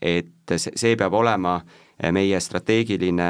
[0.00, 1.58] et see peab olema
[2.12, 3.28] meie strateegiline,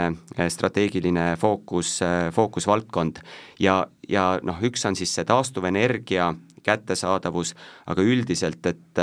[0.49, 1.99] strateegiline fookus,
[2.33, 3.21] fookusvaldkond.
[3.61, 6.33] Ja, ja noh, üks on siis see taastuvenergia
[6.65, 7.55] kättesaadavus,
[7.87, 9.01] aga üldiselt, et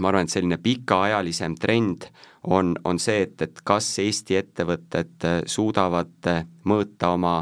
[0.00, 2.06] ma arvan, et selline pikaajalisem trend
[2.50, 6.30] on, on see, et, et kas Eesti ettevõtted suudavad
[6.70, 7.34] mõõta oma,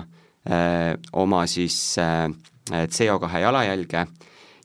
[1.13, 4.07] oma siis CO2 jalajälge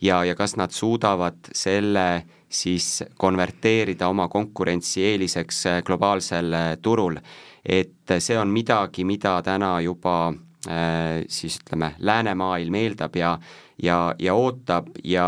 [0.02, 2.08] ja, ja kas nad suudavad selle
[2.54, 7.18] siis konverteerida oma konkurentsieeliseks globaalsel turul.
[7.66, 13.34] et see on midagi, mida täna juba siis ütleme, läänemaailm eeldab ja,
[13.84, 15.26] ja, ja ootab ja,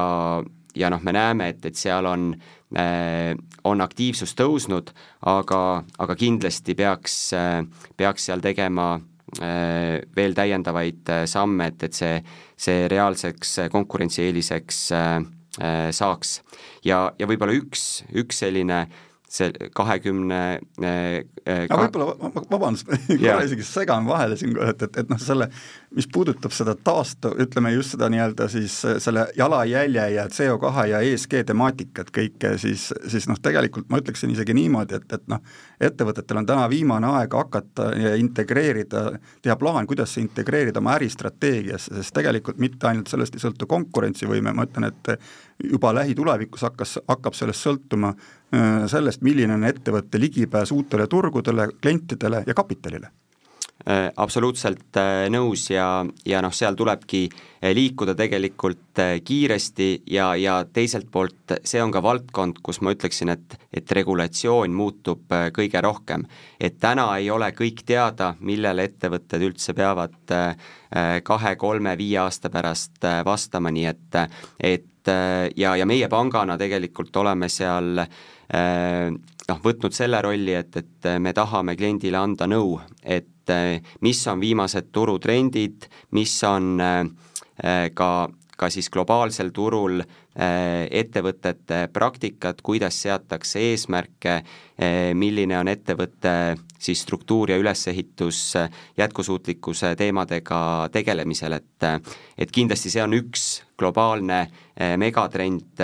[0.75, 2.29] ja noh, me näeme, et, et seal on
[2.77, 3.33] äh,,
[3.65, 4.91] on aktiivsus tõusnud,
[5.25, 5.61] aga,
[5.99, 7.63] aga kindlasti peaks äh,,
[7.97, 8.93] peaks seal tegema
[9.41, 12.19] äh, veel täiendavaid äh, samme, et, et see,
[12.55, 15.17] see reaalseks konkurentsieeliseks äh,
[15.61, 16.39] äh, saaks.
[16.85, 19.03] ja, ja võib-olla üks, üks selline äh,
[19.35, 20.41] see kahekümne
[20.83, 25.47] äh, aga võib-olla, vabandust, korra isegi segan vahele siin, et, et, et noh, selle,
[25.95, 31.37] mis puudutab seda taastu, ütleme just seda nii-öelda siis selle jalajälje ja CO2 ja ESG
[31.51, 35.43] temaatikat kõike, siis, siis noh, tegelikult ma ütleksin isegi niimoodi, et, et noh,
[35.83, 39.05] ettevõtetel on täna viimane aeg hakata ja integreerida,
[39.45, 44.55] teha plaan, kuidas see integreerida oma äristrateegiasse, sest tegelikult mitte ainult sellest ei sõltu konkurentsivõime,
[44.55, 45.13] ma ütlen, et
[45.63, 52.43] juba lähitulevikus hakkas, hakkab sellest sõltuma äh, sellest, milline on ettevõtte ligipääs uutele turgudele, klientidele
[52.47, 53.07] ja kapitalile
[53.87, 57.29] äh, absoluutselt äh, nõus ja, ja noh, seal tulebki
[57.73, 63.55] liikuda tegelikult kiiresti ja, ja teiselt poolt see on ka valdkond, kus ma ütleksin, et,
[63.73, 66.27] et regulatsioon muutub kõige rohkem.
[66.59, 70.35] et täna ei ole kõik teada, millele ettevõtted üldse peavad
[71.25, 74.19] kahe-kolme-viie aasta pärast vastama, nii et,
[74.59, 80.81] et et ja, ja meie pangana tegelikult oleme seal eh, noh, võtnud selle rolli, et,
[80.81, 86.81] et me tahame kliendile anda nõu, et eh, mis on viimased turutrendid, mis on
[87.95, 88.09] ka
[88.55, 97.01] ka siis globaalsel turul äh, ettevõtete praktikat, kuidas seatakse eesmärke, äh, milline on ettevõtte siis
[97.05, 101.87] struktuur ja ülesehitus äh, jätkusuutlikkuse teemadega tegelemisel, et
[102.37, 104.45] et kindlasti see on üks globaalne
[104.99, 105.79] megatrend,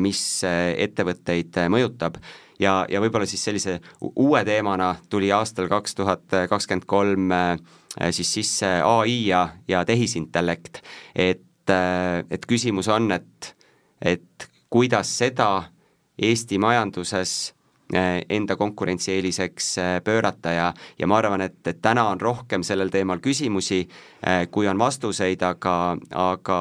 [0.00, 2.18] mis ettevõtteid mõjutab.
[2.60, 7.32] Ja, ja võib-olla siis sellise uue teemana tuli aastal kaks tuhat kakskümmend kolm
[8.10, 10.80] siis sisse ai ja, ja tehisintellekt,
[11.14, 13.55] et äh, et küsimus on, et,
[14.02, 15.70] et kuidas seda
[16.22, 17.54] Eesti majanduses
[17.94, 22.90] äh, enda konkurentsieeliseks äh, pöörata ja, ja ma arvan, et, et täna on rohkem sellel
[22.90, 23.86] teemal küsimusi,
[24.50, 26.60] kui on vastuseid, aga, aga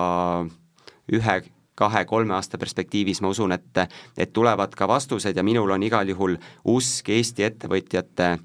[1.13, 1.37] ühe,
[1.75, 3.83] kahe-kolme aasta perspektiivis ma usun, et,
[4.17, 6.37] et tulevad ka vastused ja minul on igal juhul
[6.71, 8.35] usk Eesti ettevõtjate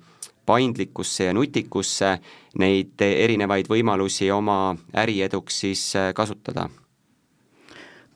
[0.47, 2.17] paindlikkusse ja nutikusse
[2.59, 6.69] neid erinevaid võimalusi oma ärieduks siis äh, kasutada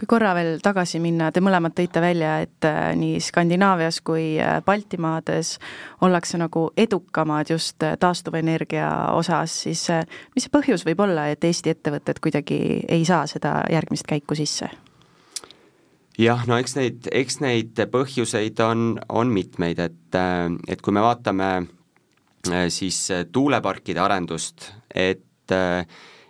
[0.04, 4.60] kui korra veel tagasi minna, te mõlemad tõite välja, et äh, nii Skandinaavias kui äh,
[4.64, 5.56] Baltimaades
[6.04, 9.86] ollakse nagu edukamad just taastuvenergia osas, siis
[10.36, 14.70] mis see põhjus võib olla, et Eesti ettevõtted kuidagi ei saa seda järgmist käiku sisse?
[16.18, 20.20] jah, no eks neid, eks neid põhjuseid on, on mitmeid, et,
[20.70, 21.48] et kui me vaatame
[22.52, 25.86] Äh, siis äh, tuuleparkide arendust, et, äh,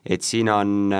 [0.06, 0.92] et siin on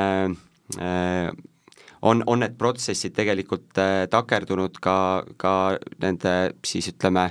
[2.05, 3.81] on, on need protsessid tegelikult
[4.13, 4.97] takerdunud ka,
[5.41, 5.55] ka
[6.03, 6.35] nende
[6.67, 7.31] siis ütleme,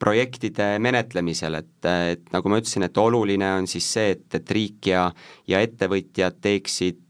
[0.00, 4.88] projektide menetlemisel, et, et nagu ma ütlesin, et oluline on siis see, et, et riik
[4.88, 5.10] ja,
[5.50, 7.02] ja ettevõtjad teeksid,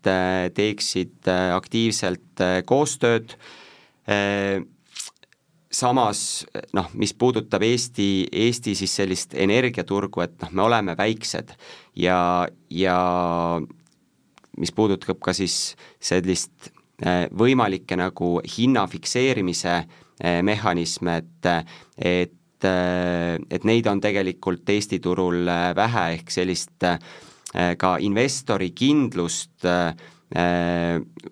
[0.56, 3.36] teeksid aktiivselt koostööd,
[5.70, 6.24] samas
[6.74, 11.54] noh, mis puudutab Eesti, Eesti siis sellist energiaturgu, et noh, me oleme väiksed
[12.02, 12.18] ja,
[12.74, 12.98] ja
[14.58, 16.79] mis puudutab ka siis sellist äh,
[17.32, 21.50] võimalikke nagu hinna fikseerimise äh, mehhanisme, et,
[21.96, 26.88] et, äh, et neid on tegelikult Eesti turul vähe, ehk sellist
[27.50, 29.66] ka investori kindlust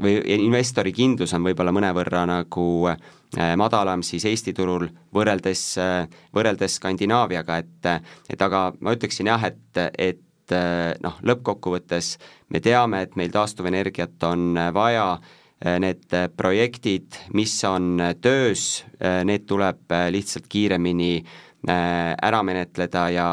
[0.02, 2.96] või investori kindlus on võib-olla mõnevõrra nagu äh,
[3.36, 7.88] Äh, madalam siis Eesti turul võrreldes, äh, võrreldes Skandinaaviaga, et
[8.32, 12.14] et aga ma ütleksin jah, et, et äh, noh, lõppkokkuvõttes
[12.48, 15.18] me teame, et meil taastuvenergiat on vaja,
[15.58, 18.84] need projektid, mis on töös,
[19.26, 21.24] need tuleb lihtsalt kiiremini
[21.66, 23.28] ära menetleda ja,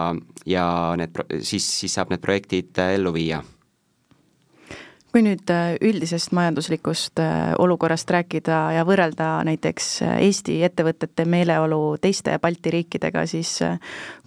[0.49, 3.43] ja need, siis, siis saab need projektid ellu viia
[5.15, 11.95] kui nüüd äh, üldisest majanduslikust äh, olukorrast rääkida ja võrrelda näiteks äh, Eesti ettevõtete meeleolu
[12.03, 13.53] teiste Balti riikidega, siis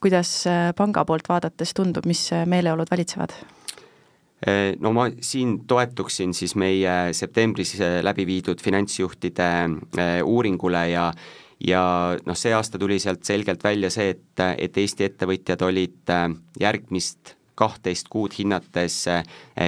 [0.01, 0.33] kuidas
[0.81, 3.37] panga poolt vaadates tundub, mis meeleolud valitsevad?
[4.79, 7.73] No ma siin toetuksin siis meie septembris
[8.07, 9.49] läbi viidud finantsjuhtide
[10.23, 11.09] uuringule ja
[11.59, 11.83] ja
[12.23, 16.15] noh, see aasta tuli sealt selgelt välja see, et, et Eesti ettevõtjad olid
[16.61, 19.03] järgmist kahtteist kuud hinnates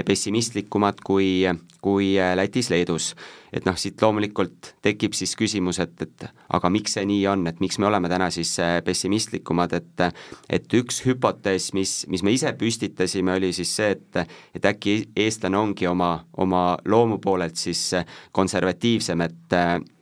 [0.07, 1.43] pessimistlikumad kui,
[1.83, 3.15] kui Lätis-Leedus
[3.53, 7.61] et noh, siit loomulikult tekib siis küsimus, et, et aga miks see nii on, et
[7.63, 10.05] miks me oleme täna siis äh, pessimistlikumad, et
[10.51, 14.23] et üks hüpotees, mis, mis me ise püstitasime, oli siis see, et
[14.57, 17.91] et äkki eestlane ongi oma, oma loomu poolelt siis
[18.37, 19.59] konservatiivsem, et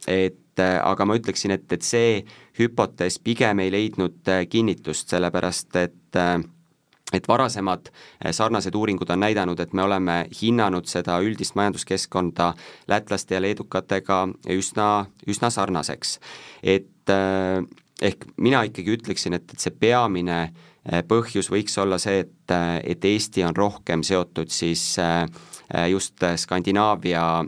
[0.09, 2.23] et aga ma ütleksin, et, et see
[2.59, 6.19] hüpotees pigem ei leidnud kinnitust, sellepärast et
[7.13, 12.53] et varasemad eh, sarnased uuringud on näidanud, et me oleme hinnanud seda üldist majanduskeskkonda
[12.89, 16.19] lätlaste ja leedukatega üsna, üsna sarnaseks.
[16.63, 17.63] et eh,
[18.03, 23.05] ehk mina ikkagi ütleksin, et, et see peamine eh, põhjus võiks olla see, et, et
[23.05, 24.97] Eesti on rohkem seotud siis
[25.91, 27.45] just Skandinaavia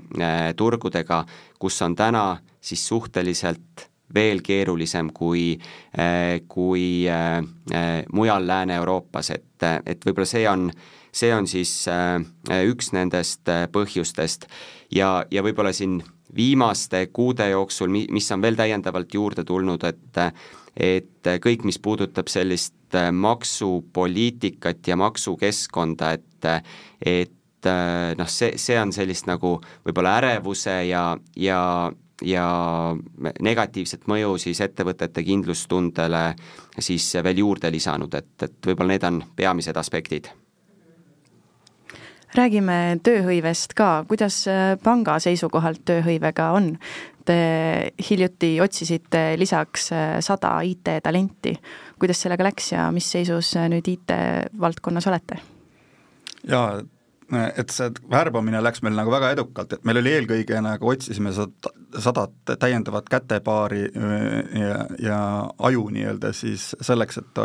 [0.56, 1.22] turgudega,
[1.58, 2.24] kus on täna
[2.60, 5.54] siis suhteliselt veel keerulisem kui,
[5.98, 7.38] äh, kui äh,
[7.72, 10.70] äh, mujal Lääne-Euroopas, et, et võib-olla see on,
[11.12, 11.72] see on siis
[12.50, 14.46] üks nendest põhjustest.
[14.94, 16.00] Ja, ja võib-olla siin
[16.34, 20.24] viimaste kuude jooksul, mi-, mis on veel täiendavalt juurde tulnud, et
[20.80, 26.46] et kõik, mis puudutab sellist maksupoliitikat ja maksukeskkonda, et
[27.04, 27.68] et
[28.16, 31.02] noh, see, see on sellist nagu võib-olla ärevuse ja,
[31.36, 31.58] ja
[32.26, 32.44] ja
[33.40, 36.34] negatiivset mõju siis ettevõtete kindlustundele
[36.78, 40.30] siis veel juurde lisanud, et, et võib-olla need on peamised aspektid
[42.36, 46.72] räägime tööhõivest ka, kuidas äh, panga seisukohalt tööhõivega on?
[47.26, 47.36] Te
[48.08, 51.54] hiljuti otsisite lisaks äh, sada IT-talenti,
[52.00, 55.40] kuidas sellega läks ja mis seisus äh, nüüd IT-valdkonnas olete?
[56.48, 56.78] jaa,
[57.60, 61.74] et see värbamine läks meil nagu väga edukalt, et meil oli eelkõige nagu otsisime sada,
[61.98, 63.82] sadat täiendavat kätepaari
[64.60, 65.20] ja, ja
[65.58, 67.40] aju nii-öelda siis selleks, et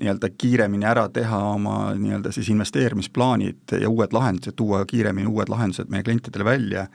[0.00, 5.90] nii-öelda kiiremini ära teha oma nii-öelda siis investeerimisplaanid ja uued lahendused, tuua kiiremini uued lahendused
[5.92, 6.86] meie klientidele välja.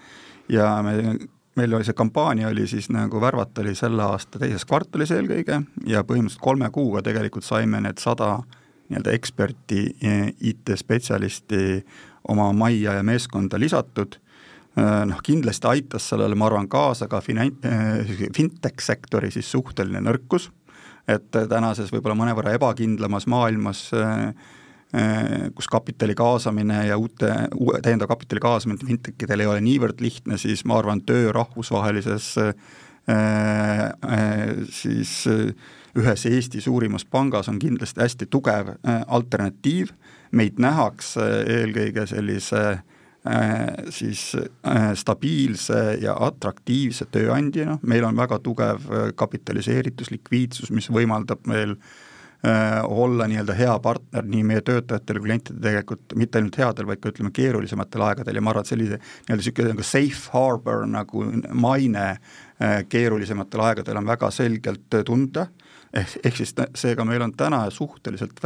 [0.49, 1.17] Ja me
[1.57, 6.03] meil oli see kampaania oli siis nagu värvata oli selle aasta teises kvartalis eelkõige ja
[6.05, 8.37] põhimõtteliselt kolme kuuga tegelikult saime need sada
[8.87, 9.81] nii-öelda eksperti,
[10.51, 11.81] IT-spetsialisti
[12.31, 14.15] oma majja ja meeskonda lisatud,
[14.77, 17.55] noh kindlasti aitas sellele, ma arvan, kaasa ka finan-,
[18.35, 20.51] fintech-sektori siis suhteline nõrkus,
[21.09, 23.87] et tänases võib-olla mõnevõrra ebakindlamas maailmas
[25.57, 30.63] kus kapitali kaasamine ja uute, uue täiendava kapitali kaasamine fintechidel ei ole niivõrd lihtne, siis
[30.63, 32.29] ma arvan, töö rahvusvahelises
[34.77, 35.11] siis
[35.97, 39.93] ühes Eesti suurimas pangas on kindlasti hästi tugev äh, alternatiiv,
[40.31, 42.83] meid nähakse eelkõige sellise äh,
[43.89, 48.85] siis äh, stabiilse ja atraktiivse tööandjana, meil on väga tugev
[49.19, 51.77] kapitaliseeritus, likviidsus, mis võimaldab meil
[52.87, 57.31] olla nii-öelda hea partner nii meie töötajatele klientidele tegelikult mitte ainult headel, vaid ka ütleme,
[57.33, 58.37] keerulisematel aegadel.
[58.37, 61.23] Ja ma arvan, et sellise nii-öelda niisugune nagu safe harbor nagu
[61.57, 62.05] maine
[62.93, 65.47] keerulisematel aegadel on väga selgelt tunda
[65.93, 68.39] ehk, ehk siis seega meil on täna suhteliselt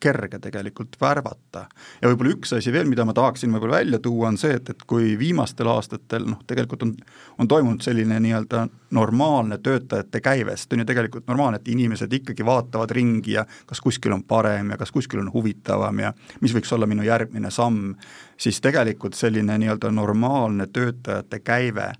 [0.00, 1.66] kerge tegelikult värvata.
[2.02, 4.84] ja võib-olla üks asi veel, mida ma tahaksin võib-olla välja tuua, on see, et, et
[4.86, 6.94] kui viimastel aastatel noh, tegelikult on,
[7.38, 12.46] on toimunud selline nii-öelda normaalne töötajate käive, sest on ju tegelikult normaalne, et inimesed ikkagi
[12.46, 16.72] vaatavad ringi ja kas kuskil on parem ja kas kuskil on huvitavam ja mis võiks
[16.74, 17.94] olla minu järgmine samm,
[18.36, 21.92] siis tegelikult selline nii-öelda normaalne töötajate käive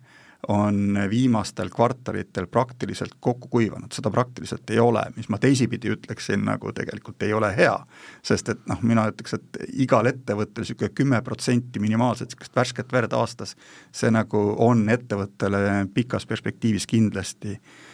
[0.49, 6.73] on viimastel kvartalitel praktiliselt kokku kuivanud, seda praktiliselt ei ole, mis ma teisipidi ütleksin, nagu
[6.73, 7.75] tegelikult ei ole hea.
[8.23, 13.13] sest et noh, mina ütleks, et igal ettevõttel niisugune kümme protsenti minimaalselt niisugust värsket verd
[13.13, 13.57] aastas,
[13.93, 17.88] see nagu on ettevõttele pikas perspektiivis kindlasti äh,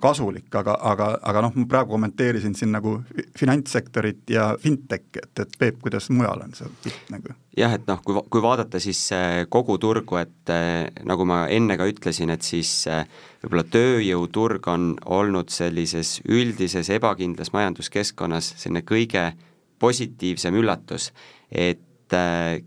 [0.00, 2.94] kasulik, aga, aga, aga noh, ma praegu kommenteerisin siin nagu
[3.36, 7.34] finantssektorit ja fintech'i, et, et Peep, kuidas mujal on see pilt nagu?
[7.58, 11.76] jah, et noh, kui, kui vaadata siis eh, kogu turgu, et eh, nagu ma enne
[11.76, 12.72] ka ütlesin, et siis
[13.42, 19.30] võib-olla tööjõuturg on olnud sellises üldises ebakindlas majanduskeskkonnas selline kõige
[19.80, 21.10] positiivsem üllatus,
[21.50, 21.84] et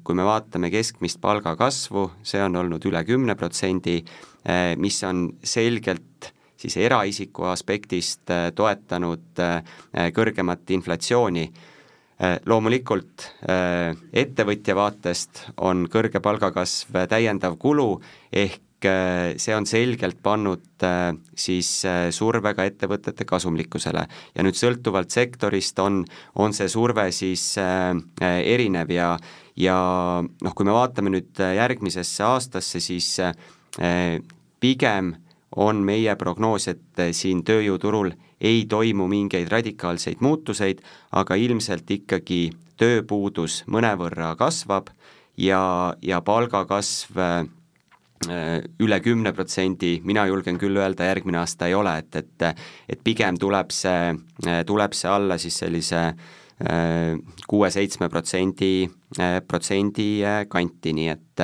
[0.04, 3.98] kui me vaatame keskmist palgakasvu, see on olnud üle kümne protsendi,
[4.80, 6.13] mis on selgelt
[6.64, 9.62] siis eraisiku aspektist äh, toetanud äh,
[10.16, 11.48] kõrgemat inflatsiooni.
[12.24, 13.26] Äh, loomulikult
[14.14, 17.98] ettevõtja vaatest on kõrge palgakasv täiendav kulu,
[18.32, 20.84] ehk see on selgelt pannud
[21.40, 21.68] siis
[22.12, 24.02] surve ka ettevõtete kasumlikkusele
[24.36, 26.02] ja nüüd sõltuvalt sektorist on,
[26.36, 27.46] on see surve siis
[28.20, 29.14] erinev ja,
[29.56, 29.78] ja
[30.20, 33.14] noh, kui me vaatame nüüd järgmisesse aastasse, siis
[34.60, 35.14] pigem
[35.56, 40.82] on meie prognoos, et siin tööjõuturul ei toimu mingeid radikaalseid muutuseid,
[41.12, 44.90] aga ilmselt ikkagi tööpuudus mõnevõrra kasvab
[45.38, 47.44] ja, ja palgakasv äh,
[48.80, 52.48] üle kümne protsendi, mina julgen küll öelda, järgmine aasta ei ole, et, et
[52.90, 54.14] et pigem tuleb see,
[54.66, 56.06] tuleb see alla siis sellise
[57.50, 58.88] kuue-seitsme protsendi,
[59.48, 60.08] protsendi
[60.48, 61.44] kanti, nii et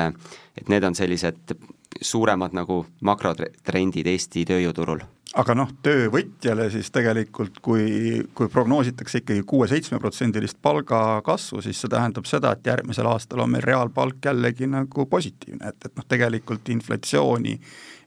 [0.60, 1.56] et need on sellised
[2.02, 5.02] suuremad nagu makrotrendid Eesti tööjõuturul.
[5.38, 12.56] Aga noh, töövõtjale siis tegelikult, kui, kui prognoositakse ikkagi kuue-seitsmeprotsendilist palgakasvu, siis see tähendab seda,
[12.56, 17.54] et järgmisel aastal on meil reaalpalk jällegi nagu positiivne, et, et noh, tegelikult inflatsiooni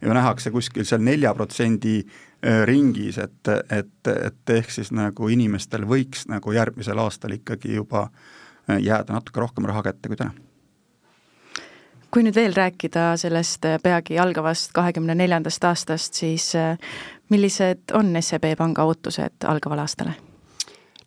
[0.02, 5.86] ju nähakse kuskil seal nelja protsendi äh, ringis, et, et, et ehk siis nagu inimestel
[5.86, 10.34] võiks nagu järgmisel aastal ikkagi juba äh, jääda natuke rohkem raha kätte kui täna
[12.12, 16.76] kui nüüd veel rääkida sellest äh, peagi algavast kahekümne neljandast aastast, siis äh,
[17.32, 20.14] millised on SEB Panga ootused algavale aastale?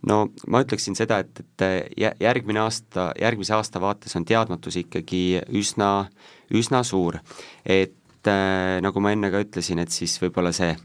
[0.06, 6.08] no ma ütleksin seda, et, et järgmine aasta, järgmise aasta vaates on teadmatus ikkagi üsna,
[6.54, 7.20] üsna suur.
[7.66, 10.76] et äh, nagu ma enne ka ütlesin, et siis võib-olla see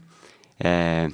[0.65, 1.05] äh,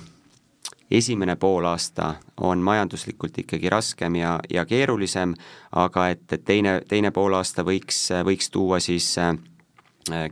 [0.91, 5.33] esimene poolaasta on majanduslikult ikkagi raskem ja, ja keerulisem,
[5.75, 9.35] aga et, et teine, teine poolaasta võiks, võiks tuua siis äh,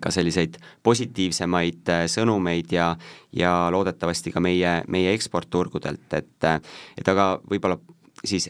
[0.01, 2.93] ka selliseid positiivsemaid äh, sõnumeid ja,
[3.35, 6.49] ja loodetavasti ka meie, meie eksportturgudelt, et
[6.97, 7.79] et aga võib-olla
[8.23, 8.47] siis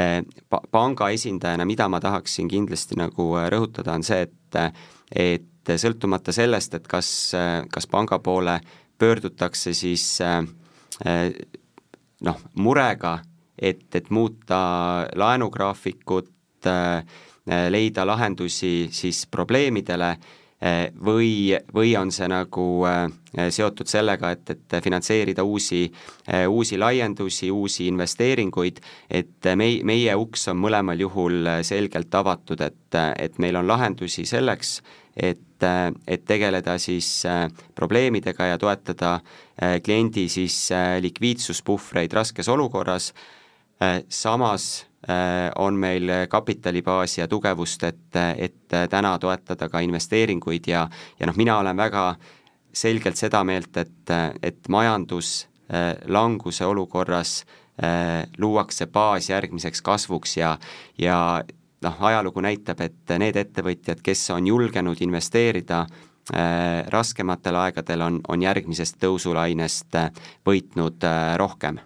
[0.00, 0.22] äh,
[0.70, 4.38] panga esindajana, mida ma tahaksin kindlasti nagu rõhutada, on see, et
[5.12, 7.08] et sõltumata sellest, et kas,
[7.70, 8.56] kas panga poole
[8.98, 10.61] pöördutakse siis Äh,
[11.02, 13.18] noh, murega,
[13.58, 16.30] et, et muuta laenugraafikut,
[16.66, 17.04] äh,
[17.70, 22.66] leida lahendusi siis probleemidele äh, või, või on see nagu
[23.32, 25.86] seotud sellega, et, et finantseerida uusi,
[26.48, 28.78] uusi laiendusi, uusi investeeringuid,
[29.10, 34.82] et mei-, meie uks on mõlemal juhul selgelt avatud, et, et meil on lahendusi selleks,
[35.16, 35.64] et,
[36.08, 43.12] et tegeleda siis äh, probleemidega ja toetada äh, kliendi siis äh, likviidsuspuhvreid raskes olukorras,
[44.08, 44.86] samas
[45.58, 50.84] on meil kapitalibaasi ja tugevust, et, et täna toetada ka investeeringuid ja,
[51.18, 52.14] ja noh, mina olen väga
[52.70, 57.42] selgelt seda meelt, et, et majanduslanguse olukorras
[58.38, 60.54] luuakse baas järgmiseks kasvuks ja,
[60.94, 61.42] ja
[61.82, 68.42] noh, ajalugu näitab, et need ettevõtjad, kes on julgenud investeerida äh, raskematel aegadel, on, on
[68.42, 70.12] järgmisest tõusulainest äh,
[70.46, 71.80] võitnud äh, rohkem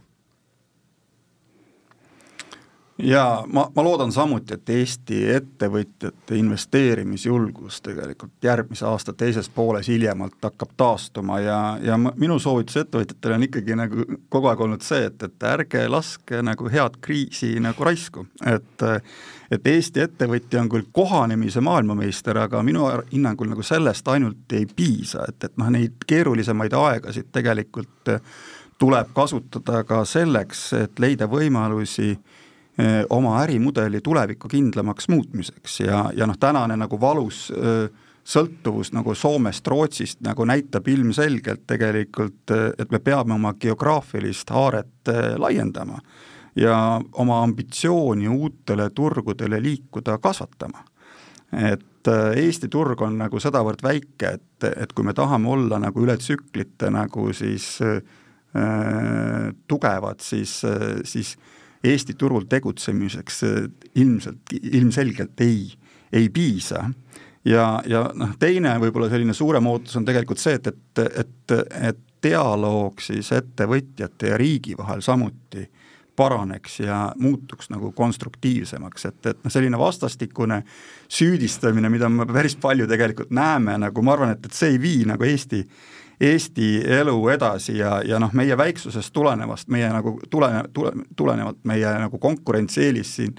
[2.98, 10.38] ja ma, ma loodan samuti, et Eesti ettevõtjate investeerimisjulgus tegelikult järgmise aasta teises pooles hiljemalt
[10.42, 15.22] hakkab taastuma ja, ja minu soovitus ettevõtjatele on ikkagi nagu kogu aeg olnud see, et,
[15.22, 18.86] et ärge laske nagu head kriisi nagu raisku, et
[19.46, 25.22] et Eesti ettevõtja on küll kohanemise maailmameister, aga minu hinnangul nagu sellest ainult ei piisa,
[25.28, 28.10] et, et noh, neid keerulisemaid aegasid tegelikult
[28.78, 32.42] tuleb kasutada ka selleks, et leida võimalusi äh,
[33.10, 37.46] oma ärimudeli tulevikku kindlamaks muutmiseks ja, ja noh, tänane nagu valus
[38.26, 46.00] sõltuvus nagu Soomest, Rootsist nagu näitab ilmselgelt tegelikult, et me peame oma geograafilist haaret laiendama
[46.56, 50.84] ja oma ambitsiooni uutele turgudele liikuda kasvatama.
[51.52, 56.14] et Eesti turg on nagu sedavõrd väike, et, et kui me tahame olla nagu üle
[56.16, 57.98] tsüklite nagu siis äh,
[59.66, 60.60] tugevad, siis,
[61.04, 63.58] siis äh, Eesti turul tegutsemiseks äh,
[63.94, 65.72] ilmselt, ilmselgelt ei,
[66.12, 66.88] ei piisa.
[67.44, 71.56] ja, ja noh, teine võib-olla selline suurem ootus on tegelikult see, et, et, et,
[71.90, 75.66] et dialoog siis ettevõtjate ja riigi vahel samuti
[76.16, 80.62] paraneks ja muutuks nagu konstruktiivsemaks, et, et noh, selline vastastikune
[81.12, 85.04] süüdistamine, mida me päris palju tegelikult näeme, nagu ma arvan, et, et see ei vii
[85.12, 85.60] nagu Eesti
[86.20, 91.92] Eesti elu edasi ja, ja noh, meie väiksusest tulenevast, meie nagu tulene, tule, tulenevalt meie
[92.00, 93.34] nagu konkurentsieelis siin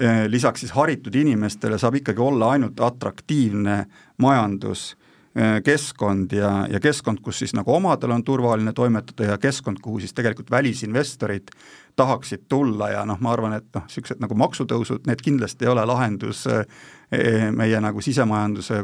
[0.00, 3.76] eh, lisaks siis haritud inimestele saab ikkagi olla ainult atraktiivne
[4.24, 4.94] majandus
[5.36, 10.00] eh, keskkond ja, ja keskkond, kus siis nagu omadel on turvaline toimetada ja keskkond, kuhu
[10.00, 11.52] siis tegelikult välisinvestorid
[11.96, 15.84] tahaksid tulla ja noh, ma arvan, et noh, niisugused nagu maksutõusud, need kindlasti ei ole
[15.84, 16.64] lahendus eh,
[17.52, 18.80] meie nagu sisemajanduse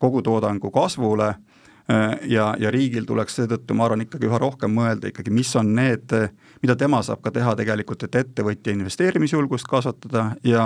[0.00, 1.34] kogutoodangu kasvule
[2.28, 6.14] ja, ja riigil tuleks seetõttu, ma arvan, ikkagi üha rohkem mõelda ikkagi, mis on need,
[6.62, 10.64] mida tema saab ka teha tegelikult, et ettevõtja investeerimisjulgust kasvatada ja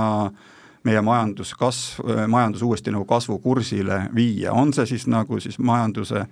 [0.87, 6.23] meie majanduskasv, majandus uuesti nagu kasvukursile viia, on see siis nagu siis majanduse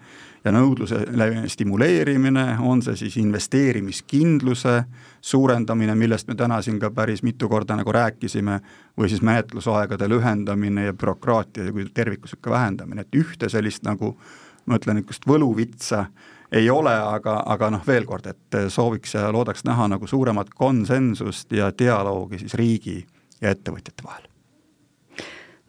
[0.44, 1.00] ja nõudluse
[1.50, 4.76] stimuleerimine, on see siis investeerimiskindluse
[5.20, 8.60] suurendamine, millest me täna siin ka päris mitu korda nagu rääkisime,
[8.96, 14.14] või siis menetlusaegade lühendamine ja bürokraatia kui tervikus ikka vähendamine, et ühte sellist nagu
[14.66, 16.06] ma ütlen, niisugust võluvitsa
[16.52, 21.52] ei ole, aga, aga noh, veel kord, et sooviks ja loodaks näha nagu suuremat konsensust
[21.52, 23.00] ja dialoogi siis riigi
[23.40, 24.26] ja ettevõtjate vahel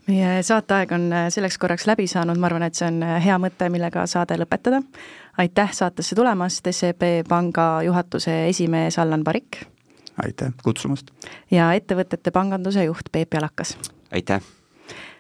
[0.08, 3.38] meie saateaeg on äh, selleks korraks läbi saanud, ma arvan, et see on äh, hea
[3.42, 4.82] mõte, millega saade lõpetada.
[5.38, 9.66] aitäh saatesse tulemast, SEB Panga juhatuse esimees Allan Parik.
[10.24, 11.12] aitäh kutsumast.
[11.52, 13.78] ja ettevõtete panganduse juht Peep Jalakas.
[14.12, 14.42] aitäh.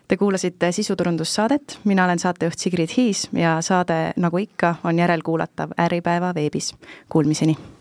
[0.07, 6.35] Te kuulasite sisuturundussaadet, mina olen saatejuht Sigrid Hiis ja saade, nagu ikka, on järelkuulatav Äripäeva
[6.35, 6.75] veebis.
[7.09, 7.57] Kuulmiseni